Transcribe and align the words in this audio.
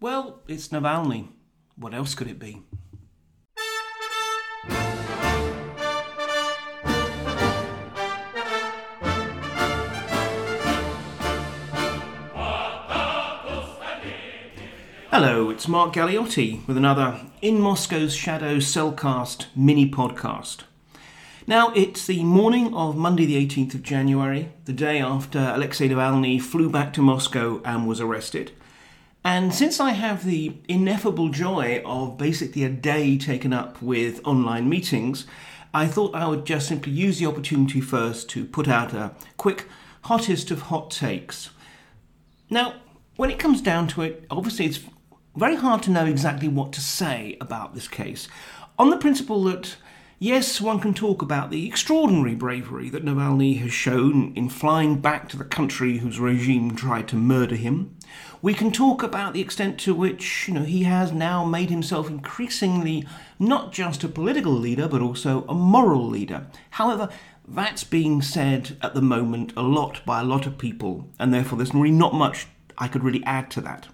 Well, 0.00 0.42
it's 0.48 0.68
Navalny. 0.68 1.28
What 1.76 1.94
else 1.94 2.14
could 2.14 2.28
it 2.28 2.38
be? 2.38 2.62
Hello, 15.10 15.48
it's 15.48 15.68
Mark 15.68 15.94
Galeotti 15.94 16.66
with 16.66 16.76
another 16.76 17.20
In 17.40 17.60
Moscow's 17.60 18.14
Shadow 18.16 18.56
Cellcast 18.56 19.46
mini 19.54 19.88
podcast. 19.88 20.62
Now, 21.46 21.72
it's 21.74 22.06
the 22.06 22.24
morning 22.24 22.74
of 22.74 22.96
Monday, 22.96 23.24
the 23.26 23.46
18th 23.46 23.74
of 23.74 23.82
January, 23.82 24.50
the 24.64 24.72
day 24.72 24.98
after 24.98 25.38
Alexei 25.38 25.88
Navalny 25.88 26.42
flew 26.42 26.68
back 26.68 26.92
to 26.94 27.02
Moscow 27.02 27.62
and 27.64 27.86
was 27.86 28.00
arrested. 28.00 28.52
And 29.24 29.54
since 29.54 29.80
I 29.80 29.92
have 29.92 30.24
the 30.24 30.58
ineffable 30.68 31.30
joy 31.30 31.82
of 31.86 32.18
basically 32.18 32.62
a 32.62 32.68
day 32.68 33.16
taken 33.16 33.54
up 33.54 33.80
with 33.80 34.20
online 34.26 34.68
meetings, 34.68 35.26
I 35.72 35.86
thought 35.86 36.14
I 36.14 36.28
would 36.28 36.44
just 36.44 36.68
simply 36.68 36.92
use 36.92 37.18
the 37.18 37.26
opportunity 37.26 37.80
first 37.80 38.28
to 38.30 38.44
put 38.44 38.68
out 38.68 38.92
a 38.92 39.12
quick 39.38 39.66
hottest 40.02 40.50
of 40.50 40.62
hot 40.62 40.90
takes. 40.90 41.48
Now, 42.50 42.74
when 43.16 43.30
it 43.30 43.38
comes 43.38 43.62
down 43.62 43.88
to 43.88 44.02
it, 44.02 44.26
obviously 44.30 44.66
it's 44.66 44.80
very 45.34 45.56
hard 45.56 45.82
to 45.84 45.90
know 45.90 46.04
exactly 46.04 46.48
what 46.48 46.72
to 46.74 46.80
say 46.82 47.38
about 47.40 47.74
this 47.74 47.88
case, 47.88 48.28
on 48.78 48.90
the 48.90 48.98
principle 48.98 49.42
that, 49.44 49.76
yes, 50.18 50.60
one 50.60 50.80
can 50.80 50.92
talk 50.92 51.22
about 51.22 51.50
the 51.50 51.66
extraordinary 51.66 52.34
bravery 52.34 52.90
that 52.90 53.04
Navalny 53.04 53.58
has 53.60 53.72
shown 53.72 54.34
in 54.36 54.50
flying 54.50 55.00
back 55.00 55.30
to 55.30 55.38
the 55.38 55.44
country 55.44 55.98
whose 55.98 56.20
regime 56.20 56.76
tried 56.76 57.08
to 57.08 57.16
murder 57.16 57.56
him. 57.56 57.96
We 58.44 58.52
can 58.52 58.72
talk 58.72 59.02
about 59.02 59.32
the 59.32 59.40
extent 59.40 59.80
to 59.80 59.94
which, 59.94 60.48
you 60.48 60.52
know, 60.52 60.64
he 60.64 60.82
has 60.82 61.12
now 61.12 61.46
made 61.46 61.70
himself 61.70 62.10
increasingly 62.10 63.08
not 63.38 63.72
just 63.72 64.04
a 64.04 64.08
political 64.08 64.52
leader, 64.52 64.86
but 64.86 65.00
also 65.00 65.46
a 65.48 65.54
moral 65.54 66.06
leader. 66.06 66.46
However, 66.72 67.08
that's 67.48 67.84
being 67.84 68.20
said 68.20 68.76
at 68.82 68.92
the 68.92 69.00
moment 69.00 69.54
a 69.56 69.62
lot 69.62 70.04
by 70.04 70.20
a 70.20 70.24
lot 70.24 70.46
of 70.46 70.58
people, 70.58 71.08
and 71.18 71.32
therefore 71.32 71.56
there's 71.56 71.72
really 71.72 71.90
not 71.90 72.12
much 72.12 72.46
I 72.76 72.86
could 72.86 73.02
really 73.02 73.24
add 73.24 73.50
to 73.52 73.62
that. 73.62 73.88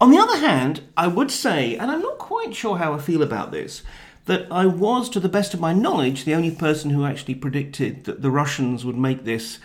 On 0.00 0.10
the 0.10 0.16
other 0.16 0.38
hand, 0.38 0.80
I 0.96 1.08
would 1.08 1.30
say, 1.30 1.76
and 1.76 1.90
I'm 1.90 2.00
not 2.00 2.16
quite 2.16 2.54
sure 2.54 2.78
how 2.78 2.94
I 2.94 2.98
feel 2.98 3.20
about 3.20 3.52
this, 3.52 3.82
that 4.24 4.50
I 4.50 4.64
was, 4.64 5.10
to 5.10 5.20
the 5.20 5.28
best 5.28 5.52
of 5.52 5.60
my 5.60 5.74
knowledge, 5.74 6.24
the 6.24 6.34
only 6.34 6.50
person 6.50 6.92
who 6.92 7.04
actually 7.04 7.34
predicted 7.34 8.04
that 8.04 8.22
the 8.22 8.30
Russians 8.30 8.86
would 8.86 8.96
make 8.96 9.24
this 9.24 9.58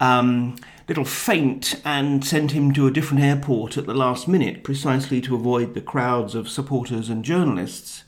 um, 0.00 0.56
little 0.88 1.04
feint 1.04 1.80
and 1.84 2.24
send 2.24 2.50
him 2.50 2.72
to 2.72 2.86
a 2.86 2.90
different 2.90 3.22
airport 3.22 3.76
at 3.76 3.86
the 3.86 3.94
last 3.94 4.26
minute, 4.26 4.64
precisely 4.64 5.20
to 5.20 5.36
avoid 5.36 5.74
the 5.74 5.80
crowds 5.80 6.34
of 6.34 6.48
supporters 6.48 7.08
and 7.08 7.24
journalists. 7.24 8.02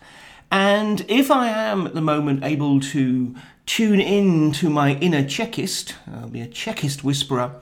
And 0.51 1.05
if 1.09 1.31
I 1.31 1.49
am 1.49 1.87
at 1.87 1.95
the 1.95 2.01
moment 2.01 2.43
able 2.43 2.81
to 2.81 3.35
tune 3.67 4.01
in 4.01 4.53
to 4.53 4.69
my 4.69 4.97
inner 4.97 5.23
Chekist, 5.23 5.95
I'll 6.13 6.29
be 6.29 6.41
a 6.41 6.49
Chekist 6.49 7.05
whisperer, 7.05 7.55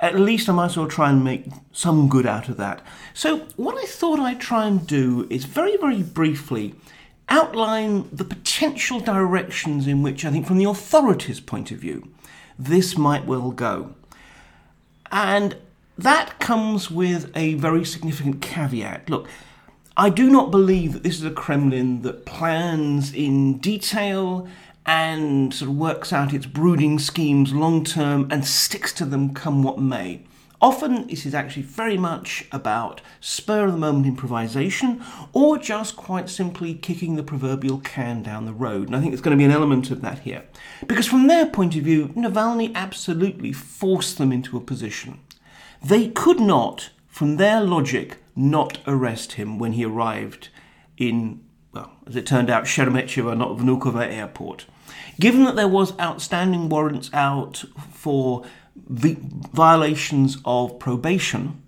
at 0.00 0.18
least 0.18 0.48
I 0.48 0.52
might 0.52 0.66
as 0.66 0.76
well 0.76 0.88
try 0.88 1.10
and 1.10 1.24
make 1.24 1.46
some 1.72 2.08
good 2.08 2.26
out 2.26 2.48
of 2.48 2.56
that. 2.58 2.82
So, 3.14 3.46
what 3.56 3.78
I 3.78 3.86
thought 3.86 4.20
I'd 4.20 4.40
try 4.40 4.66
and 4.66 4.86
do 4.86 5.26
is 5.30 5.44
very, 5.44 5.76
very 5.78 6.02
briefly 6.02 6.74
outline 7.28 8.08
the 8.12 8.24
potential 8.24 9.00
directions 9.00 9.86
in 9.86 10.02
which 10.02 10.24
I 10.24 10.30
think, 10.30 10.46
from 10.46 10.58
the 10.58 10.64
authorities' 10.64 11.40
point 11.40 11.70
of 11.70 11.78
view, 11.78 12.08
this 12.58 12.96
might 12.96 13.26
well 13.26 13.50
go. 13.50 13.94
And 15.10 15.56
that 15.98 16.38
comes 16.40 16.90
with 16.90 17.30
a 17.36 17.54
very 17.54 17.84
significant 17.84 18.42
caveat. 18.42 19.08
Look, 19.08 19.28
I 19.96 20.10
do 20.10 20.28
not 20.28 20.50
believe 20.50 20.92
that 20.92 21.02
this 21.02 21.16
is 21.16 21.24
a 21.24 21.30
Kremlin 21.30 22.02
that 22.02 22.26
plans 22.26 23.14
in 23.14 23.58
detail 23.58 24.46
and 24.84 25.52
sort 25.54 25.70
of 25.70 25.76
works 25.76 26.12
out 26.12 26.34
its 26.34 26.46
brooding 26.46 26.98
schemes 26.98 27.52
long 27.52 27.82
term 27.82 28.28
and 28.30 28.46
sticks 28.46 28.92
to 28.94 29.04
them 29.04 29.34
come 29.34 29.62
what 29.62 29.78
may. 29.78 30.22
Often 30.60 31.08
this 31.08 31.26
is 31.26 31.34
actually 31.34 31.62
very 31.62 31.98
much 31.98 32.46
about 32.50 33.02
spur 33.20 33.66
of 33.66 33.72
the 33.72 33.78
moment 33.78 34.06
improvisation 34.06 35.02
or 35.32 35.58
just 35.58 35.96
quite 35.96 36.30
simply 36.30 36.74
kicking 36.74 37.16
the 37.16 37.22
proverbial 37.22 37.78
can 37.78 38.22
down 38.22 38.46
the 38.46 38.52
road. 38.52 38.86
And 38.86 38.96
I 38.96 39.00
think 39.00 39.12
there's 39.12 39.20
going 39.20 39.36
to 39.36 39.40
be 39.40 39.44
an 39.44 39.50
element 39.50 39.90
of 39.90 40.00
that 40.00 40.20
here. 40.20 40.44
Because 40.86 41.06
from 41.06 41.26
their 41.26 41.46
point 41.46 41.76
of 41.76 41.82
view, 41.82 42.08
Navalny 42.08 42.74
absolutely 42.74 43.52
forced 43.52 44.18
them 44.18 44.32
into 44.32 44.56
a 44.56 44.60
position. 44.62 45.20
They 45.84 46.08
could 46.08 46.40
not, 46.40 46.90
from 47.06 47.36
their 47.36 47.60
logic, 47.60 48.18
not 48.34 48.78
arrest 48.86 49.32
him 49.32 49.58
when 49.58 49.72
he 49.72 49.84
arrived 49.84 50.48
in, 50.96 51.42
well, 51.72 51.92
as 52.06 52.16
it 52.16 52.26
turned 52.26 52.48
out, 52.48 52.64
Sheremetyevo, 52.64 53.36
not 53.36 53.58
Vnukovo 53.58 54.00
Airport. 54.00 54.66
Given 55.20 55.44
that 55.44 55.56
there 55.56 55.68
was 55.68 55.98
outstanding 55.98 56.68
warrants 56.68 57.10
out 57.12 57.64
for 57.90 58.44
violations 58.88 60.38
of 60.44 60.78
probation, 60.78 61.62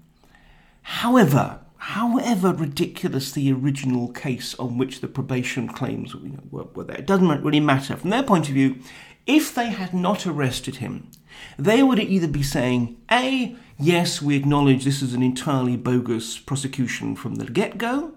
however, 0.82 1.60
however 1.76 2.52
ridiculous 2.52 3.32
the 3.32 3.52
original 3.52 4.08
case 4.08 4.54
on 4.56 4.78
which 4.78 5.00
the 5.00 5.08
probation 5.08 5.68
claims 5.68 6.14
were, 6.14 6.64
were 6.74 6.84
there, 6.84 6.98
it 6.98 7.06
doesn't 7.06 7.42
really 7.42 7.60
matter. 7.60 7.96
From 7.96 8.10
their 8.10 8.22
point 8.22 8.48
of 8.48 8.54
view, 8.54 8.76
if 9.26 9.54
they 9.54 9.66
had 9.66 9.92
not 9.92 10.26
arrested 10.26 10.76
him, 10.76 11.10
they 11.58 11.82
would 11.82 11.98
either 11.98 12.28
be 12.28 12.42
saying, 12.42 12.96
A, 13.10 13.56
yes, 13.78 14.22
we 14.22 14.36
acknowledge 14.36 14.84
this 14.84 15.02
is 15.02 15.14
an 15.14 15.22
entirely 15.22 15.76
bogus 15.76 16.38
prosecution 16.38 17.14
from 17.14 17.36
the 17.36 17.44
get 17.44 17.78
go, 17.78 18.12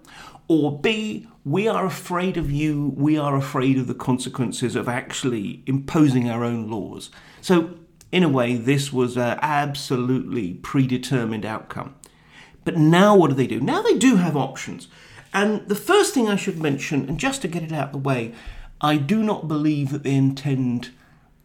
or 0.48 0.78
B, 0.78 1.28
we 1.44 1.68
are 1.68 1.86
afraid 1.86 2.36
of 2.36 2.50
you, 2.50 2.92
we 2.96 3.16
are 3.18 3.36
afraid 3.36 3.78
of 3.78 3.86
the 3.86 3.94
consequences 3.94 4.76
of 4.76 4.88
actually 4.88 5.62
imposing 5.66 6.28
our 6.28 6.44
own 6.44 6.70
laws. 6.70 7.10
So, 7.40 7.74
in 8.12 8.22
a 8.22 8.28
way, 8.28 8.54
this 8.56 8.92
was 8.92 9.16
an 9.16 9.38
absolutely 9.42 10.54
predetermined 10.54 11.44
outcome. 11.44 11.96
But 12.64 12.76
now 12.76 13.16
what 13.16 13.30
do 13.30 13.34
they 13.34 13.48
do? 13.48 13.60
Now 13.60 13.82
they 13.82 13.98
do 13.98 14.16
have 14.16 14.36
options. 14.36 14.86
And 15.34 15.66
the 15.66 15.74
first 15.74 16.14
thing 16.14 16.28
I 16.28 16.36
should 16.36 16.60
mention, 16.60 17.08
and 17.08 17.18
just 17.18 17.42
to 17.42 17.48
get 17.48 17.62
it 17.62 17.72
out 17.72 17.86
of 17.86 17.92
the 17.92 17.98
way, 17.98 18.32
I 18.80 18.98
do 18.98 19.22
not 19.22 19.48
believe 19.48 19.90
that 19.90 20.02
they 20.02 20.14
intend, 20.14 20.90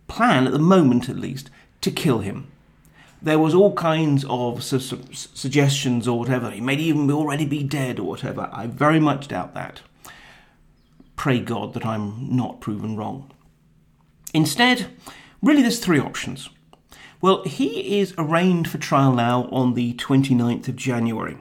plan 0.08 0.46
at 0.46 0.54
the 0.54 0.60
moment 0.60 1.10
at 1.10 1.18
least, 1.18 1.50
to 1.82 1.90
kill 1.90 2.20
him 2.20 2.52
there 3.22 3.40
was 3.40 3.54
all 3.54 3.74
kinds 3.74 4.26
of 4.30 4.64
su- 4.64 4.80
su- 4.80 5.02
suggestions 5.12 6.08
or 6.08 6.20
whatever. 6.20 6.52
He 6.52 6.62
may 6.62 6.76
even 6.76 7.10
already 7.12 7.46
be 7.46 7.64
dead 7.64 8.00
or 8.00 8.04
whatever. 8.04 8.50
I 8.52 8.68
very 8.68 9.00
much 9.00 9.28
doubt 9.28 9.54
that. 9.54 9.82
Pray 11.16 11.40
God 11.40 11.74
that 11.74 11.86
I'm 11.86 12.36
not 12.36 12.62
proven 12.62 12.96
wrong. 12.96 13.32
Instead, 14.34 14.88
really, 15.42 15.62
there's 15.62 15.80
three 15.80 16.00
options. 16.00 16.50
Well, 17.20 17.44
he 17.44 18.00
is 18.00 18.14
arraigned 18.18 18.70
for 18.70 18.78
trial 18.78 19.14
now 19.14 19.50
on 19.52 19.74
the 19.74 19.94
29th 19.94 20.68
of 20.68 20.76
January. 20.76 21.38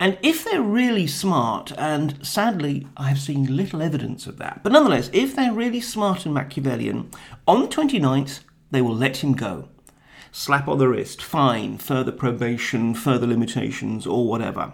And 0.00 0.18
if 0.22 0.44
they're 0.44 0.60
really 0.60 1.06
smart, 1.06 1.72
and 1.78 2.24
sadly 2.26 2.88
I 2.96 3.08
have 3.08 3.20
seen 3.20 3.56
little 3.56 3.80
evidence 3.80 4.26
of 4.26 4.38
that, 4.38 4.62
but 4.62 4.72
nonetheless, 4.72 5.10
if 5.12 5.36
they're 5.36 5.52
really 5.52 5.80
smart 5.80 6.24
and 6.24 6.34
Machiavellian, 6.34 7.10
on 7.46 7.62
the 7.62 7.68
29th 7.68 8.40
they 8.70 8.82
will 8.82 8.96
let 8.96 9.18
him 9.18 9.34
go 9.34 9.68
slap 10.34 10.66
on 10.66 10.78
the 10.78 10.88
wrist, 10.88 11.22
fine, 11.22 11.78
further 11.78 12.10
probation, 12.10 12.92
further 12.92 13.26
limitations, 13.26 14.04
or 14.04 14.26
whatever. 14.26 14.72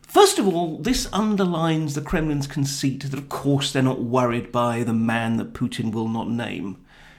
First 0.00 0.38
of 0.38 0.46
all, 0.46 0.78
this 0.78 1.08
underlines 1.12 1.96
the 1.96 2.00
Kremlin's 2.00 2.46
conceit 2.46 3.02
that, 3.02 3.18
of 3.18 3.28
course, 3.28 3.72
they're 3.72 3.82
not 3.82 4.00
worried 4.00 4.52
by 4.52 4.84
the 4.84 4.94
man 4.94 5.38
that 5.38 5.54
Putin 5.54 5.90
will 5.90 6.06
not 6.06 6.30
name, 6.30 6.78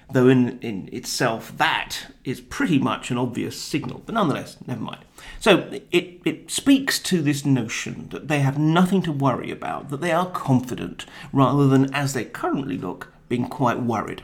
though 0.10 0.30
in, 0.30 0.60
in 0.60 0.90
itself 0.92 1.58
that 1.58 2.14
is 2.24 2.40
pretty 2.40 2.80
much 2.80 3.12
an 3.12 3.18
obvious 3.18 3.60
signal, 3.60 4.02
but 4.06 4.16
nonetheless, 4.16 4.58
never 4.66 4.82
mind. 4.82 5.04
So 5.40 5.70
it, 5.92 6.22
it 6.26 6.50
speaks 6.50 7.00
to 7.00 7.22
this 7.22 7.46
notion 7.46 8.10
that 8.10 8.28
they 8.28 8.40
have 8.40 8.58
nothing 8.58 9.02
to 9.04 9.12
worry 9.12 9.52
about, 9.52 9.90
that 9.90 10.02
they 10.02 10.12
are 10.12 10.30
confident, 10.30 11.06
rather 11.34 11.68
than, 11.68 11.94
as 11.94 12.14
they 12.14 12.26
currently 12.26 12.78
look, 12.78 13.12
being 13.28 13.48
quite 13.48 13.82
worried. 13.82 14.24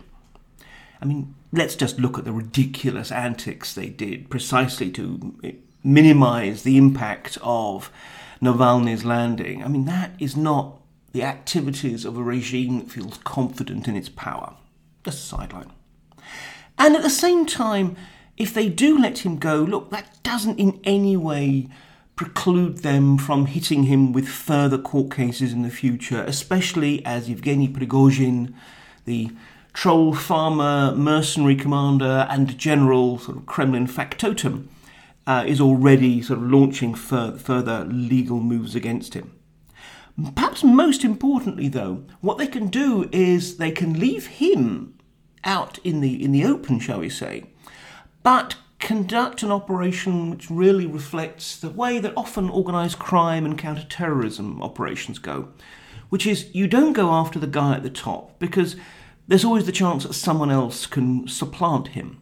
I 1.02 1.06
mean, 1.06 1.36
let's 1.52 1.75
just 1.75 2.00
look 2.00 2.18
at 2.18 2.24
the 2.24 2.31
ridiculous 2.31 3.12
antics 3.12 3.74
they 3.74 3.90
did 3.90 4.30
precisely 4.30 4.90
to 4.92 5.36
minimize 5.84 6.63
the 6.63 6.78
impact 6.78 7.38
of 7.42 7.92
Navalny's 8.42 9.04
landing. 9.04 9.63
I 9.63 9.68
mean, 9.68 9.86
that 9.86 10.12
is 10.18 10.38
not 10.38 10.80
the 11.12 11.24
activities 11.24 12.06
of 12.06 12.18
a 12.18 12.24
regime 12.24 12.80
that 12.80 12.92
feels 12.92 13.18
confident 13.19 13.88
in 13.88 13.96
its 13.96 14.10
power. 14.10 14.56
Just 15.04 15.19
a 15.19 15.36
sideline. 15.36 15.72
And 16.78 16.96
at 16.96 17.04
the 17.04 17.10
same 17.10 17.46
time, 17.46 17.96
if 18.38 18.54
they 18.54 18.70
do 18.70 18.98
let 18.98 19.20
him 19.20 19.38
go, 19.38 19.58
look, 19.58 19.90
that 19.92 20.22
doesn't 20.24 20.60
in 20.60 20.80
any 20.84 21.16
way 21.16 21.70
preclude 22.16 22.80
them 22.80 23.18
from 23.18 23.48
hitting 23.48 23.84
him 23.84 24.12
with 24.12 24.28
further 24.28 24.78
court 24.78 25.16
cases 25.16 25.54
in 25.54 25.64
the 25.64 25.70
future, 25.70 26.24
especially 26.24 27.04
as 27.06 27.30
Yevgeny 27.30 27.68
Prigozhin, 27.68 28.54
the 29.06 29.31
troll 29.74 30.14
farmer, 30.14 30.96
mercenary 30.96 31.56
commander, 31.56 32.28
and 32.30 32.58
general 32.58 33.18
sort 33.18 33.38
of 33.38 33.46
Kremlin 33.46 33.88
factotum, 33.88 34.69
uh, 35.26 35.44
is 35.48 35.60
already 35.60 36.22
sort 36.22 36.40
of 36.40 36.50
launching 36.50 36.94
fur- 36.94 37.38
further 37.38 37.86
legal 37.86 38.40
moves 38.40 38.76
against 38.76 39.16
him. 39.16 39.31
Perhaps 40.36 40.64
most 40.64 41.04
importantly, 41.04 41.68
though, 41.68 42.04
what 42.22 42.38
they 42.38 42.46
can 42.46 42.68
do 42.68 43.10
is 43.12 43.58
they 43.58 43.72
can 43.72 44.00
leave 44.00 44.28
him 44.28 44.93
out 45.44 45.80
in 45.84 46.01
the 46.01 46.24
in 46.24 46.31
the 46.31 46.45
open, 46.45 46.80
shall 46.80 47.00
we 47.00 47.10
say, 47.10 47.45
but 48.24 48.56
conduct 48.80 49.44
an 49.44 49.51
operation 49.51 50.30
which 50.30 50.50
really 50.50 50.86
reflects 50.86 51.57
the 51.57 51.69
way 51.69 52.00
that 52.00 52.13
often 52.18 52.50
organised 52.50 53.00
crime 53.00 53.45
and 53.45 53.57
counter-terrorism 53.57 54.62
operations 54.62 55.19
go, 55.19 55.48
which 56.10 56.28
is 56.28 56.54
you 56.54 56.68
don't 56.68 56.92
go 56.92 57.12
after 57.12 57.40
the 57.40 57.48
guy 57.48 57.75
at 57.75 57.84
the 57.84 57.90
top 57.90 58.38
because 58.40 58.75
there's 59.28 59.45
always 59.45 59.66
the 59.66 59.72
chance 59.72 60.04
that 60.04 60.13
someone 60.13 60.51
else 60.51 60.86
can 60.86 61.28
supplant 61.30 61.90
him. 61.90 62.22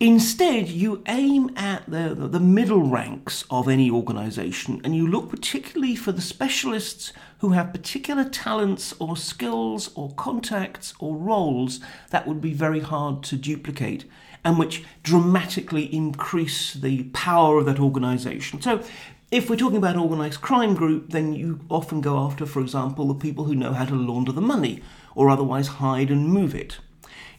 Instead, 0.00 0.68
you 0.68 1.02
aim 1.08 1.50
at 1.56 1.84
the, 1.90 2.14
the 2.14 2.38
middle 2.38 2.82
ranks 2.82 3.44
of 3.50 3.68
any 3.68 3.90
organisation 3.90 4.80
and 4.84 4.94
you 4.94 5.04
look 5.04 5.28
particularly 5.28 5.96
for 5.96 6.12
the 6.12 6.20
specialists 6.20 7.12
who 7.38 7.50
have 7.50 7.72
particular 7.72 8.22
talents 8.22 8.94
or 9.00 9.16
skills 9.16 9.90
or 9.96 10.12
contacts 10.12 10.94
or 11.00 11.16
roles 11.16 11.80
that 12.10 12.28
would 12.28 12.40
be 12.40 12.52
very 12.52 12.78
hard 12.78 13.24
to 13.24 13.34
duplicate 13.34 14.04
and 14.44 14.56
which 14.56 14.84
dramatically 15.02 15.92
increase 15.92 16.74
the 16.74 17.02
power 17.12 17.58
of 17.58 17.66
that 17.66 17.80
organisation. 17.80 18.62
So, 18.62 18.84
if 19.32 19.50
we're 19.50 19.56
talking 19.56 19.76
about 19.76 19.96
organised 19.96 20.40
crime 20.40 20.74
group, 20.74 21.10
then 21.10 21.34
you 21.34 21.60
often 21.68 22.00
go 22.00 22.18
after, 22.18 22.46
for 22.46 22.60
example, 22.60 23.08
the 23.08 23.14
people 23.14 23.44
who 23.44 23.54
know 23.54 23.74
how 23.74 23.84
to 23.84 23.94
launder 23.94 24.32
the 24.32 24.40
money 24.40 24.80
or 25.14 25.28
otherwise 25.28 25.66
hide 25.66 26.10
and 26.10 26.28
move 26.28 26.54
it. 26.54 26.78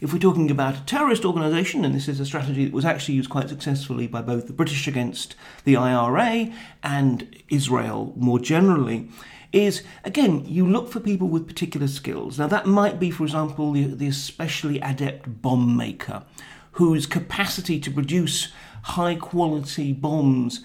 If 0.00 0.12
we're 0.12 0.18
talking 0.18 0.50
about 0.50 0.76
a 0.76 0.84
terrorist 0.84 1.24
organisation, 1.24 1.84
and 1.84 1.94
this 1.94 2.08
is 2.08 2.20
a 2.20 2.26
strategy 2.26 2.64
that 2.64 2.74
was 2.74 2.84
actually 2.84 3.14
used 3.14 3.30
quite 3.30 3.48
successfully 3.48 4.06
by 4.06 4.22
both 4.22 4.46
the 4.46 4.52
British 4.52 4.86
against 4.86 5.34
the 5.64 5.76
IRA 5.76 6.52
and 6.82 7.42
Israel 7.48 8.12
more 8.16 8.38
generally, 8.38 9.08
is 9.52 9.82
again, 10.04 10.44
you 10.46 10.66
look 10.66 10.90
for 10.90 11.00
people 11.00 11.28
with 11.28 11.46
particular 11.46 11.88
skills. 11.88 12.38
Now, 12.38 12.46
that 12.46 12.66
might 12.66 13.00
be, 13.00 13.10
for 13.10 13.24
example, 13.24 13.72
the, 13.72 13.84
the 13.84 14.06
especially 14.08 14.80
adept 14.80 15.42
bomb 15.42 15.76
maker 15.76 16.24
whose 16.72 17.06
capacity 17.06 17.80
to 17.80 17.90
produce 17.90 18.52
high 18.82 19.16
quality 19.16 19.92
bombs 19.92 20.64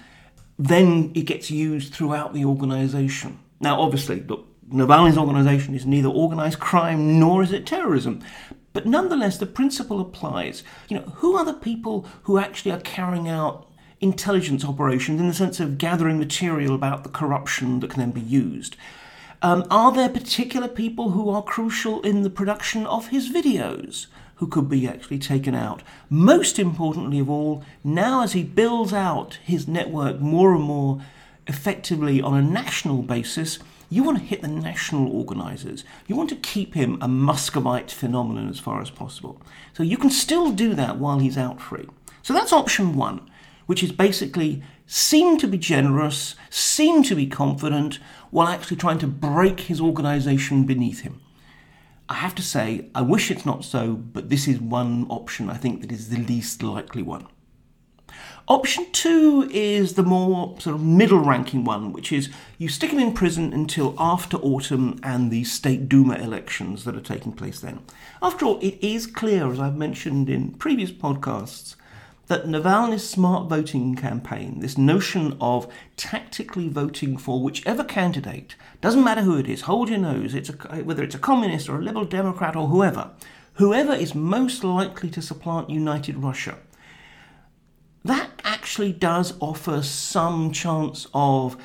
then 0.57 1.11
it 1.15 1.23
gets 1.23 1.51
used 1.51 1.93
throughout 1.93 2.33
the 2.33 2.45
organisation. 2.45 3.39
Now, 3.59 3.79
obviously, 3.81 4.21
look, 4.21 4.47
Navalny's 4.69 5.17
organisation 5.17 5.75
is 5.75 5.85
neither 5.85 6.07
organised 6.07 6.59
crime 6.59 7.19
nor 7.19 7.43
is 7.43 7.51
it 7.51 7.65
terrorism. 7.65 8.21
But 8.75 8.85
nonetheless, 8.85 9.37
the 9.37 9.45
principle 9.45 10.01
applies. 10.01 10.61
You 10.89 10.97
know, 10.97 11.05
who 11.15 11.37
are 11.37 11.45
the 11.45 11.53
people 11.53 12.05
who 12.23 12.37
actually 12.37 12.71
are 12.71 12.81
carrying 12.81 13.29
out 13.29 13.65
intelligence 14.01 14.65
operations 14.65 15.21
in 15.21 15.29
the 15.29 15.33
sense 15.33 15.61
of 15.61 15.77
gathering 15.77 16.19
material 16.19 16.75
about 16.75 17.05
the 17.05 17.09
corruption 17.09 17.79
that 17.79 17.91
can 17.91 18.01
then 18.01 18.11
be 18.11 18.19
used? 18.19 18.75
Um, 19.41 19.63
are 19.71 19.93
there 19.93 20.09
particular 20.09 20.67
people 20.67 21.11
who 21.11 21.29
are 21.29 21.41
crucial 21.41 22.01
in 22.01 22.23
the 22.23 22.29
production 22.29 22.85
of 22.85 23.07
his 23.07 23.31
videos 23.31 24.07
who 24.35 24.47
could 24.47 24.67
be 24.67 24.85
actually 24.85 25.19
taken 25.19 25.55
out? 25.55 25.81
Most 26.09 26.59
importantly 26.59 27.19
of 27.19 27.29
all, 27.29 27.63
now 27.81 28.23
as 28.23 28.33
he 28.33 28.43
builds 28.43 28.91
out 28.91 29.39
his 29.41 29.69
network 29.69 30.19
more 30.19 30.53
and 30.53 30.63
more 30.65 30.99
effectively 31.47 32.21
on 32.21 32.37
a 32.37 32.41
national 32.41 33.03
basis, 33.03 33.57
you 33.95 34.03
want 34.03 34.17
to 34.17 34.23
hit 34.25 34.41
the 34.41 34.47
national 34.49 35.09
organisers. 35.09 35.85
You 36.05 36.17
want 36.17 36.29
to 36.29 36.35
keep 36.35 36.73
him 36.73 36.97
a 36.99 37.07
Muscovite 37.07 37.91
phenomenon 37.91 38.49
as 38.49 38.59
far 38.59 38.81
as 38.81 38.89
possible. 38.89 39.41
So 39.73 39.83
you 39.83 39.95
can 39.95 40.09
still 40.09 40.51
do 40.51 40.73
that 40.73 40.97
while 40.97 41.19
he's 41.19 41.37
out 41.37 41.61
free. 41.61 41.87
So 42.21 42.33
that's 42.33 42.51
option 42.51 42.97
one, 42.97 43.21
which 43.67 43.81
is 43.81 43.93
basically 43.93 44.61
seem 44.85 45.37
to 45.37 45.47
be 45.47 45.57
generous, 45.57 46.35
seem 46.49 47.03
to 47.03 47.15
be 47.15 47.25
confident, 47.27 47.99
while 48.31 48.49
actually 48.49 48.75
trying 48.75 48.99
to 48.99 49.07
break 49.07 49.61
his 49.61 49.79
organisation 49.79 50.65
beneath 50.65 51.01
him. 51.01 51.21
I 52.09 52.15
have 52.15 52.35
to 52.35 52.43
say, 52.43 52.89
I 52.93 53.01
wish 53.01 53.31
it's 53.31 53.45
not 53.45 53.63
so, 53.63 53.93
but 53.93 54.29
this 54.29 54.45
is 54.45 54.59
one 54.59 55.07
option 55.09 55.49
I 55.49 55.55
think 55.55 55.79
that 55.79 55.91
is 55.93 56.09
the 56.09 56.17
least 56.17 56.61
likely 56.61 57.01
one. 57.01 57.27
Option 58.47 58.85
two 58.91 59.49
is 59.51 59.95
the 59.95 60.03
more 60.03 60.55
sort 60.59 60.75
of 60.75 60.83
middle 60.83 61.17
ranking 61.17 61.63
one, 61.63 61.91
which 61.91 62.11
is 62.11 62.29
you 62.59 62.69
stick 62.69 62.91
him 62.91 62.99
in 62.99 63.11
prison 63.11 63.51
until 63.51 63.95
after 63.97 64.37
autumn 64.37 64.99
and 65.01 65.31
the 65.31 65.43
State 65.45 65.89
Duma 65.89 66.13
elections 66.17 66.83
that 66.83 66.95
are 66.95 67.01
taking 67.01 67.31
place 67.31 67.59
then. 67.59 67.79
After 68.21 68.45
all, 68.45 68.59
it 68.59 68.77
is 68.85 69.07
clear, 69.07 69.51
as 69.51 69.59
I've 69.59 69.75
mentioned 69.75 70.29
in 70.29 70.51
previous 70.51 70.91
podcasts, 70.91 71.75
that 72.27 72.45
Navalny's 72.45 73.09
smart 73.09 73.49
voting 73.49 73.95
campaign, 73.95 74.59
this 74.59 74.77
notion 74.77 75.35
of 75.41 75.67
tactically 75.97 76.69
voting 76.69 77.17
for 77.17 77.41
whichever 77.41 77.83
candidate, 77.83 78.55
doesn't 78.79 79.03
matter 79.03 79.21
who 79.23 79.39
it 79.39 79.49
is, 79.49 79.61
hold 79.61 79.89
your 79.89 79.97
nose, 79.97 80.35
it's 80.35 80.51
a, 80.51 80.83
whether 80.83 81.03
it's 81.03 81.15
a 81.15 81.19
communist 81.19 81.67
or 81.67 81.79
a 81.79 81.83
liberal 81.83 82.05
democrat 82.05 82.55
or 82.55 82.67
whoever, 82.67 83.09
whoever 83.53 83.93
is 83.93 84.13
most 84.13 84.63
likely 84.63 85.09
to 85.09 85.21
supplant 85.21 85.71
United 85.71 86.17
Russia 86.17 86.59
that 88.05 88.34
actually 88.65 88.93
does 88.93 89.35
offer 89.41 89.83
some 89.83 90.51
chance 90.51 91.05
of, 91.13 91.55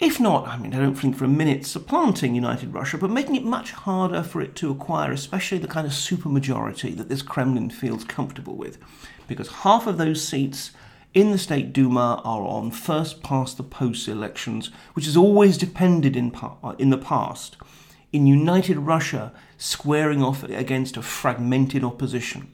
if 0.00 0.18
not, 0.18 0.48
I 0.48 0.58
mean, 0.58 0.74
I 0.74 0.80
don't 0.80 0.96
think 0.96 1.14
for 1.14 1.24
a 1.24 1.28
minute 1.28 1.64
supplanting 1.64 2.34
United 2.34 2.74
Russia, 2.74 2.98
but 2.98 3.10
making 3.10 3.36
it 3.36 3.44
much 3.44 3.70
harder 3.70 4.24
for 4.24 4.40
it 4.40 4.56
to 4.56 4.72
acquire, 4.72 5.12
especially 5.12 5.58
the 5.58 5.68
kind 5.68 5.86
of 5.86 5.92
supermajority 5.92 6.96
that 6.96 7.08
this 7.08 7.22
Kremlin 7.22 7.70
feels 7.70 8.02
comfortable 8.02 8.56
with. 8.56 8.76
Because 9.28 9.62
half 9.62 9.86
of 9.86 9.98
those 9.98 10.26
seats 10.26 10.72
in 11.14 11.30
the 11.30 11.38
State 11.38 11.72
Duma 11.72 12.20
are 12.24 12.42
on 12.42 12.72
first 12.72 13.22
past 13.22 13.56
the 13.56 13.62
post 13.62 14.08
elections, 14.08 14.72
which 14.94 15.04
has 15.04 15.16
always 15.16 15.58
depended 15.58 16.16
in, 16.16 16.32
pa- 16.32 16.56
uh, 16.64 16.74
in 16.76 16.90
the 16.90 16.98
past 16.98 17.56
in 18.12 18.26
United 18.26 18.78
Russia 18.78 19.32
squaring 19.58 20.24
off 20.24 20.42
against 20.42 20.96
a 20.96 21.02
fragmented 21.02 21.84
opposition. 21.84 22.50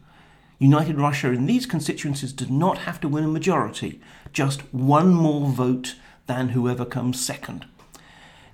United 0.64 0.98
Russia 0.98 1.30
in 1.30 1.44
these 1.46 1.66
constituencies 1.66 2.32
does 2.32 2.50
not 2.50 2.78
have 2.78 2.98
to 3.00 3.08
win 3.08 3.24
a 3.24 3.28
majority, 3.28 4.00
just 4.32 4.62
one 4.72 5.12
more 5.12 5.48
vote 5.48 5.96
than 6.26 6.48
whoever 6.50 6.86
comes 6.86 7.24
second. 7.24 7.66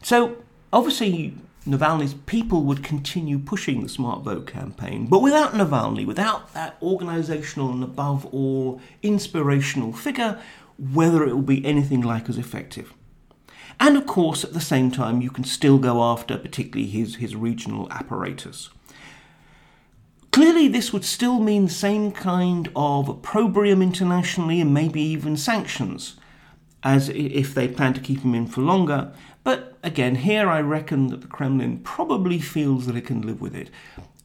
So, 0.02 0.38
obviously, 0.72 1.34
Navalny's 1.66 2.14
people 2.26 2.62
would 2.64 2.82
continue 2.82 3.38
pushing 3.38 3.82
the 3.82 3.88
Smart 3.88 4.22
Vote 4.22 4.46
campaign, 4.46 5.06
but 5.06 5.22
without 5.22 5.52
Navalny, 5.52 6.04
without 6.04 6.52
that 6.52 6.80
organisational 6.80 7.72
and 7.72 7.84
above 7.84 8.26
all 8.34 8.80
inspirational 9.02 9.92
figure, 9.92 10.40
whether 10.78 11.24
it 11.24 11.34
will 11.34 11.42
be 11.42 11.64
anything 11.64 12.00
like 12.00 12.28
as 12.28 12.38
effective. 12.38 12.92
And 13.78 13.96
of 13.96 14.06
course, 14.06 14.42
at 14.42 14.52
the 14.52 14.60
same 14.60 14.90
time, 14.90 15.20
you 15.20 15.30
can 15.30 15.44
still 15.44 15.78
go 15.78 16.02
after 16.02 16.36
particularly 16.36 16.90
his, 16.90 17.16
his 17.16 17.36
regional 17.36 17.90
apparatus. 17.92 18.70
Clearly, 20.32 20.68
this 20.68 20.92
would 20.92 21.04
still 21.04 21.40
mean 21.40 21.64
the 21.64 21.72
same 21.72 22.12
kind 22.12 22.70
of 22.76 23.08
opprobrium 23.08 23.82
internationally 23.82 24.60
and 24.60 24.72
maybe 24.72 25.02
even 25.02 25.36
sanctions, 25.36 26.16
as 26.84 27.08
if 27.08 27.52
they 27.52 27.66
plan 27.66 27.94
to 27.94 28.00
keep 28.00 28.20
him 28.20 28.34
in 28.34 28.46
for 28.46 28.60
longer. 28.60 29.12
But 29.42 29.76
again, 29.82 30.14
here 30.16 30.48
I 30.48 30.60
reckon 30.60 31.08
that 31.08 31.22
the 31.22 31.26
Kremlin 31.26 31.80
probably 31.80 32.38
feels 32.38 32.86
that 32.86 32.96
it 32.96 33.06
can 33.06 33.22
live 33.22 33.40
with 33.40 33.56
it. 33.56 33.70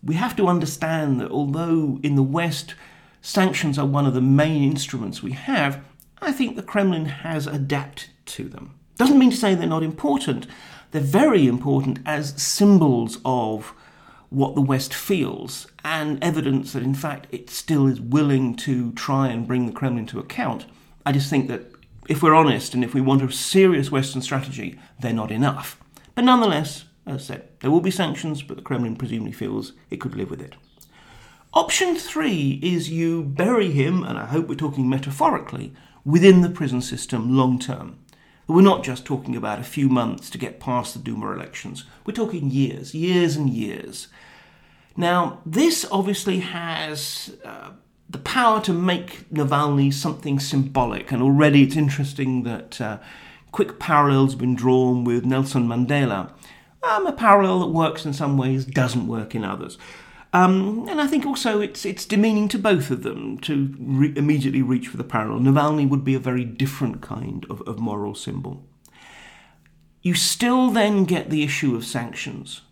We 0.04 0.16
have 0.16 0.36
to 0.36 0.48
understand 0.48 1.20
that 1.20 1.32
although 1.32 2.00
in 2.04 2.16
the 2.16 2.24
West 2.24 2.76
sanctions 3.22 3.80
are 3.80 3.88
one 3.88 4.06
of 4.06 4.14
the 4.14 4.22
main 4.22 4.64
instruments 4.64 5.24
we 5.24 5.32
have, 5.32 5.84
I 6.22 6.32
think 6.32 6.56
the 6.56 6.62
Kremlin 6.64 7.06
has 7.06 7.48
adapted 7.48 8.10
to 8.28 8.44
them. 8.44 8.76
Doesn't 8.98 9.18
mean 9.18 9.32
to 9.32 9.38
say 9.38 9.56
they're 9.56 9.68
not 9.68 9.84
important, 9.84 10.46
they're 10.92 11.02
very 11.02 11.48
important 11.48 12.00
as 12.06 12.40
symbols 12.42 13.18
of 13.26 13.74
what 14.30 14.56
the 14.56 14.62
West 14.62 14.94
feels 14.94 15.68
and 15.84 16.24
evidence 16.24 16.74
that, 16.74 16.84
in 16.84 16.96
fact, 16.96 17.28
it 17.32 17.50
still 17.50 17.88
is 17.88 18.02
willing 18.02 18.56
to 18.56 18.92
try 18.94 19.28
and 19.28 19.48
bring 19.48 19.66
the 19.66 19.72
Kremlin 19.72 20.06
to 20.08 20.20
account. 20.20 20.66
I 21.06 21.12
just 21.12 21.30
think 21.30 21.48
that 21.48 21.72
if 22.08 22.22
we're 22.22 22.36
honest 22.36 22.74
and 22.74 22.84
if 22.84 22.94
we 22.94 23.02
want 23.02 23.24
a 23.24 23.32
serious 23.32 23.92
Western 23.92 24.22
strategy, 24.22 24.80
they're 25.00 25.14
not 25.14 25.32
enough. 25.32 25.80
But 26.14 26.26
nonetheless, 26.26 26.86
as 27.06 27.16
I 27.16 27.18
said, 27.18 27.50
there 27.60 27.72
will 27.72 27.82
be 27.82 27.92
sanctions, 27.92 28.42
but 28.42 28.58
the 28.58 28.64
Kremlin 28.64 28.96
presumably 28.96 29.32
feels 29.32 29.74
it 29.90 30.02
could 30.02 30.16
live 30.16 30.30
with 30.30 30.42
it. 30.42 30.56
Option 31.54 31.96
three 31.96 32.60
is 32.62 32.90
you 32.90 33.24
bury 33.24 33.72
him, 33.72 34.04
and 34.04 34.18
I 34.18 34.26
hope 34.26 34.48
we're 34.48 34.56
talking 34.56 34.90
metaphorically, 34.90 35.74
within 36.04 36.42
the 36.42 36.50
prison 36.50 36.82
system 36.82 37.36
long 37.36 37.60
term. 37.60 37.98
We're 38.48 38.62
not 38.62 38.84
just 38.84 39.06
talking 39.06 39.36
about 39.36 39.60
a 39.60 39.64
few 39.64 39.90
months 39.90 40.30
to 40.30 40.38
get 40.38 40.60
past 40.60 40.94
the 40.94 41.00
Duma 41.00 41.32
elections. 41.32 41.86
We're 42.06 42.14
talking 42.14 42.52
years, 42.52 42.94
years 42.94 43.36
and 43.36 43.50
years. 43.50 44.08
Now, 44.96 45.42
this 45.46 45.86
obviously 45.92 46.40
has 46.40 47.36
uh, 47.44 47.72
the 48.10 48.20
power 48.20 48.62
to 48.62 48.74
make 48.74 49.30
Navalny 49.30 49.92
something 49.94 50.40
symbolic, 50.40 51.12
and 51.12 51.22
already 51.22 51.64
it's 51.64 51.76
interesting 51.76 52.44
that 52.44 52.80
uh, 52.80 53.00
quick 53.52 53.80
parallels 53.80 54.34
have 54.34 54.40
been 54.40 54.56
drawn 54.56 55.04
with 55.04 55.26
Nelson 55.26 55.68
Mandela. 55.68 56.32
Um, 56.84 57.08
a 57.08 57.14
parallel 57.14 57.62
that 57.62 57.68
works 57.68 58.06
in 58.06 58.14
some 58.14 58.38
ways, 58.38 58.64
doesn't 58.64 59.08
work 59.08 59.34
in 59.34 59.44
others. 59.44 59.78
Um, 60.36 60.86
and 60.90 61.00
I 61.00 61.08
think 61.08 61.26
also 61.26 61.62
it's 61.62 61.86
it's 61.86 62.06
demeaning 62.06 62.50
to 62.50 62.60
both 62.60 62.92
of 62.92 63.04
them 63.04 63.38
to 63.40 63.74
re- 63.80 64.14
immediately 64.18 64.62
reach 64.62 64.90
for 64.90 64.98
the 64.98 65.06
parallel. 65.06 65.40
Navalny 65.40 65.88
would 65.88 66.04
be 66.04 66.14
a 66.14 66.20
very 66.20 66.44
different 66.44 67.02
kind 67.02 67.46
of, 67.50 67.62
of 67.62 67.80
moral 67.80 68.16
symbol. 68.16 68.68
You 70.02 70.14
still 70.14 70.72
then 70.72 71.06
get 71.06 71.30
the 71.30 71.42
issue 71.42 71.74
of 71.74 71.86
sanctions. 71.86 72.64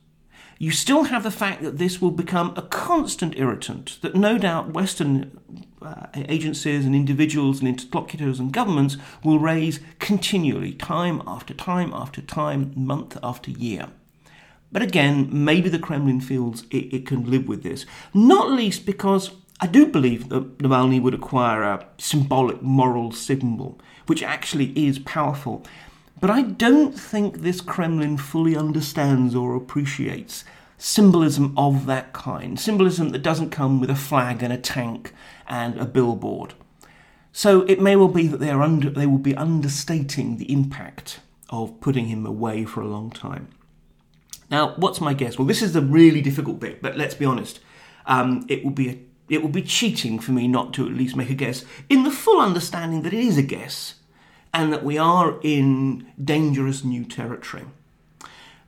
You 0.59 0.71
still 0.71 1.05
have 1.05 1.23
the 1.23 1.31
fact 1.31 1.63
that 1.63 1.77
this 1.77 2.01
will 2.01 2.11
become 2.11 2.53
a 2.57 2.63
constant 2.63 3.37
irritant, 3.37 3.97
that 4.01 4.13
no 4.13 4.37
doubt 4.37 4.73
Western 4.73 5.39
uh, 5.81 6.07
agencies 6.15 6.85
and 6.85 6.93
individuals 6.93 7.59
and 7.59 7.69
interlocutors 7.69 8.41
and 8.41 8.51
governments 8.51 8.97
will 9.23 9.39
raise 9.39 9.79
continually, 9.99 10.73
time 10.73 11.23
after 11.25 11.53
time 11.53 11.93
after 11.93 12.21
time, 12.21 12.73
month 12.75 13.17
after 13.23 13.51
year. 13.51 13.87
But 14.73 14.81
again, 14.81 15.29
maybe 15.31 15.69
the 15.69 15.79
Kremlin 15.79 16.19
feels 16.19 16.63
it, 16.71 16.93
it 16.93 17.05
can 17.05 17.29
live 17.29 17.47
with 17.47 17.63
this. 17.63 17.85
Not 18.13 18.51
least 18.51 18.85
because 18.85 19.31
I 19.61 19.67
do 19.67 19.85
believe 19.85 20.29
that 20.29 20.57
Navalny 20.57 21.01
would 21.01 21.13
acquire 21.13 21.63
a 21.63 21.85
symbolic 21.97 22.61
moral 22.61 23.11
symbol, 23.11 23.79
which 24.07 24.23
actually 24.23 24.73
is 24.75 24.99
powerful. 24.99 25.63
But 26.19 26.31
I 26.31 26.41
don't 26.41 26.93
think 26.93 27.37
this 27.37 27.61
Kremlin 27.61 28.17
fully 28.17 28.57
understands 28.57 29.35
or 29.35 29.55
appreciates 29.55 30.43
symbolism 30.77 31.53
of 31.55 31.85
that 31.85 32.11
kind. 32.11 32.59
Symbolism 32.59 33.09
that 33.09 33.21
doesn't 33.21 33.51
come 33.51 33.79
with 33.79 33.89
a 33.89 33.95
flag 33.95 34.43
and 34.43 34.51
a 34.51 34.57
tank 34.57 35.13
and 35.47 35.77
a 35.77 35.85
billboard. 35.85 36.55
So 37.31 37.61
it 37.61 37.79
may 37.79 37.95
well 37.95 38.09
be 38.09 38.27
that 38.27 38.39
they, 38.39 38.49
are 38.49 38.61
under, 38.61 38.89
they 38.89 39.07
will 39.07 39.17
be 39.17 39.35
understating 39.35 40.37
the 40.37 40.51
impact 40.51 41.19
of 41.49 41.79
putting 41.79 42.07
him 42.07 42.25
away 42.25 42.65
for 42.65 42.81
a 42.81 42.87
long 42.87 43.11
time. 43.11 43.47
Now, 44.53 44.75
what's 44.75 45.01
my 45.01 45.15
guess? 45.15 45.39
Well, 45.39 45.47
this 45.47 45.63
is 45.63 45.73
the 45.73 45.81
really 45.81 46.21
difficult 46.21 46.59
bit, 46.59 46.79
but 46.79 46.95
let's 46.95 47.15
be 47.15 47.25
honest. 47.25 47.59
Um, 48.05 48.45
it 48.47 48.63
would 48.63 48.75
be 48.75 48.89
a, 48.89 48.99
it 49.27 49.41
would 49.41 49.51
be 49.51 49.63
cheating 49.63 50.19
for 50.19 50.31
me 50.31 50.47
not 50.47 50.75
to 50.75 50.85
at 50.85 50.93
least 50.93 51.15
make 51.15 51.31
a 51.31 51.33
guess, 51.33 51.65
in 51.89 52.03
the 52.03 52.11
full 52.11 52.39
understanding 52.39 53.01
that 53.01 53.15
it 53.15 53.25
is 53.25 53.35
a 53.35 53.41
guess, 53.41 53.95
and 54.53 54.71
that 54.71 54.83
we 54.83 54.95
are 54.95 55.39
in 55.41 56.05
dangerous 56.23 56.83
new 56.83 57.03
territory. 57.03 57.63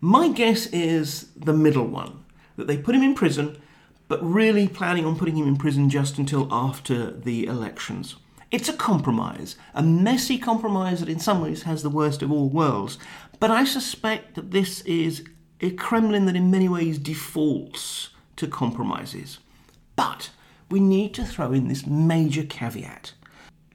My 0.01 0.29
guess 0.29 0.65
is 0.67 1.29
the 1.35 1.53
middle 1.53 1.85
one, 1.85 2.25
that 2.57 2.65
they 2.65 2.79
put 2.79 2.95
him 2.95 3.03
in 3.03 3.13
prison, 3.13 3.61
but 4.07 4.25
really 4.25 4.67
planning 4.67 5.05
on 5.05 5.19
putting 5.19 5.37
him 5.37 5.47
in 5.47 5.55
prison 5.55 5.91
just 5.91 6.17
until 6.17 6.51
after 6.51 7.11
the 7.11 7.45
elections. 7.45 8.15
It's 8.49 8.69
a 8.69 8.73
compromise, 8.73 9.55
a 9.75 9.83
messy 9.83 10.39
compromise 10.39 10.99
that 11.01 11.09
in 11.09 11.19
some 11.19 11.41
ways 11.41 11.61
has 11.63 11.83
the 11.83 11.91
worst 11.91 12.23
of 12.23 12.31
all 12.31 12.49
worlds. 12.49 12.97
But 13.39 13.51
I 13.51 13.65
suspect 13.65 14.33
that 14.33 14.49
this 14.49 14.81
is 14.81 15.23
a 15.61 15.71
Kremlin 15.71 16.25
that 16.25 16.35
in 16.35 16.51
many 16.51 16.67
ways 16.67 16.97
defaults 16.97 18.09
to 18.35 18.47
compromises. 18.47 19.39
But 19.95 20.29
we 20.69 20.79
need 20.79 21.13
to 21.13 21.25
throw 21.25 21.51
in 21.51 21.67
this 21.67 21.85
major 21.85 22.43
caveat. 22.43 23.13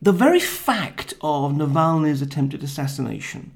The 0.03 0.13
very 0.13 0.41
fact 0.41 1.15
of 1.21 1.53
Navalny's 1.53 2.23
attempted 2.23 2.63
assassination 2.63 3.53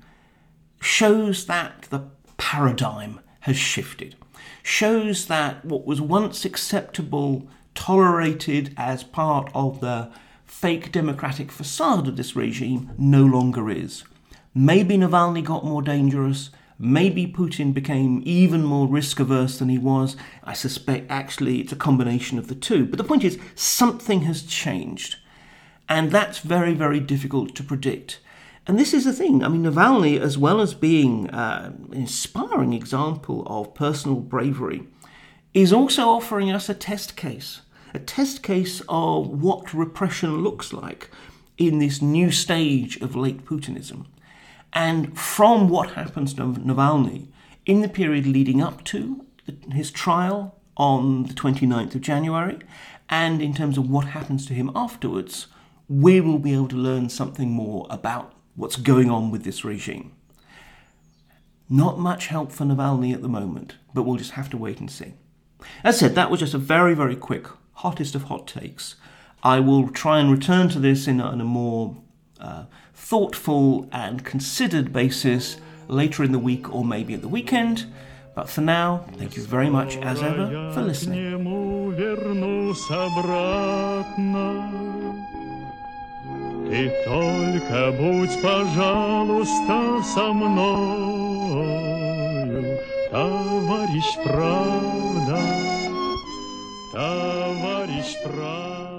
shows 0.80 1.46
that 1.46 1.86
the 1.90 2.04
paradigm 2.36 3.20
has 3.40 3.56
shifted, 3.56 4.16
shows 4.62 5.26
that 5.26 5.64
what 5.64 5.86
was 5.86 6.00
once 6.00 6.44
acceptable, 6.44 7.48
tolerated 7.74 8.74
as 8.76 9.02
part 9.02 9.50
of 9.54 9.80
the 9.80 10.10
fake 10.44 10.92
democratic 10.92 11.50
facade 11.50 12.06
of 12.06 12.16
this 12.16 12.36
regime, 12.36 12.90
no 12.96 13.24
longer 13.24 13.70
is. 13.70 14.04
Maybe 14.54 14.96
Navalny 14.96 15.42
got 15.42 15.64
more 15.64 15.82
dangerous, 15.82 16.50
Maybe 16.78 17.26
Putin 17.26 17.72
became 17.72 18.22
even 18.24 18.64
more 18.64 18.88
risk 18.88 19.20
averse 19.20 19.58
than 19.58 19.68
he 19.68 19.78
was. 19.78 20.16
I 20.42 20.54
suspect 20.54 21.10
actually 21.10 21.60
it's 21.60 21.72
a 21.72 21.76
combination 21.76 22.38
of 22.38 22.48
the 22.48 22.54
two. 22.54 22.84
But 22.86 22.98
the 22.98 23.04
point 23.04 23.24
is, 23.24 23.38
something 23.54 24.22
has 24.22 24.42
changed. 24.42 25.16
And 25.88 26.10
that's 26.10 26.40
very, 26.40 26.74
very 26.74 26.98
difficult 26.98 27.54
to 27.54 27.62
predict. 27.62 28.20
And 28.66 28.78
this 28.78 28.94
is 28.94 29.04
the 29.04 29.12
thing. 29.12 29.44
I 29.44 29.48
mean, 29.48 29.62
Navalny, 29.62 30.18
as 30.18 30.38
well 30.38 30.60
as 30.60 30.74
being 30.74 31.28
uh, 31.30 31.72
an 31.90 31.94
inspiring 31.94 32.72
example 32.72 33.44
of 33.46 33.74
personal 33.74 34.20
bravery, 34.20 34.84
is 35.52 35.72
also 35.72 36.08
offering 36.08 36.50
us 36.50 36.68
a 36.68 36.74
test 36.74 37.16
case. 37.16 37.60
A 37.92 37.98
test 37.98 38.42
case 38.42 38.82
of 38.88 39.28
what 39.28 39.72
repression 39.74 40.42
looks 40.42 40.72
like 40.72 41.10
in 41.56 41.78
this 41.78 42.02
new 42.02 42.32
stage 42.32 42.96
of 43.00 43.14
late 43.14 43.44
Putinism. 43.44 44.06
And 44.74 45.16
from 45.18 45.68
what 45.68 45.92
happens 45.92 46.34
to 46.34 46.42
Navalny 46.42 47.28
in 47.64 47.80
the 47.80 47.88
period 47.88 48.26
leading 48.26 48.60
up 48.60 48.84
to 48.84 49.24
his 49.72 49.90
trial 49.90 50.58
on 50.76 51.24
the 51.24 51.34
29th 51.34 51.94
of 51.94 52.00
January, 52.00 52.58
and 53.08 53.40
in 53.40 53.54
terms 53.54 53.78
of 53.78 53.88
what 53.88 54.06
happens 54.06 54.46
to 54.46 54.54
him 54.54 54.70
afterwards, 54.74 55.46
we 55.88 56.20
will 56.20 56.38
be 56.38 56.54
able 56.54 56.68
to 56.68 56.76
learn 56.76 57.08
something 57.08 57.50
more 57.50 57.86
about 57.90 58.32
what's 58.56 58.76
going 58.76 59.10
on 59.10 59.30
with 59.30 59.44
this 59.44 59.64
regime. 59.64 60.12
Not 61.68 61.98
much 61.98 62.26
help 62.26 62.52
for 62.52 62.64
Navalny 62.64 63.14
at 63.14 63.22
the 63.22 63.28
moment, 63.28 63.76
but 63.92 64.02
we'll 64.02 64.16
just 64.16 64.32
have 64.32 64.50
to 64.50 64.56
wait 64.56 64.80
and 64.80 64.90
see. 64.90 65.14
As 65.82 65.96
I 65.96 65.98
said, 65.98 66.14
that 66.14 66.30
was 66.30 66.40
just 66.40 66.54
a 66.54 66.58
very, 66.58 66.94
very 66.94 67.16
quick, 67.16 67.46
hottest 67.74 68.14
of 68.14 68.24
hot 68.24 68.46
takes. 68.46 68.96
I 69.42 69.60
will 69.60 69.88
try 69.88 70.18
and 70.18 70.30
return 70.30 70.68
to 70.70 70.78
this 70.78 71.06
in 71.06 71.20
a, 71.20 71.32
in 71.32 71.40
a 71.40 71.44
more 71.44 71.96
uh, 72.40 72.64
thoughtful 73.03 73.88
and 73.91 74.23
considered 74.23 74.93
basis 74.93 75.57
later 75.88 76.23
in 76.23 76.31
the 76.31 76.39
week 76.39 76.73
or 76.73 76.85
maybe 76.85 77.13
at 77.13 77.21
the 77.21 77.27
weekend. 77.27 77.85
But 78.35 78.49
for 78.49 78.61
now, 78.61 79.05
thank 79.17 79.35
you 79.35 79.43
very 79.43 79.69
much 79.69 79.97
as 79.97 80.21
ever 80.21 80.71
for 80.73 80.81
listening. 80.81 81.39
Ты 86.69 86.91
только 87.03 87.91
будь, 87.97 88.41
пожалуйста, 88.43 90.03
со 90.03 90.31
мною, 90.31 91.73
товарищ 93.09 94.17
правда, 94.23 95.39
товарищ 96.93 98.15
правда. 98.23 98.92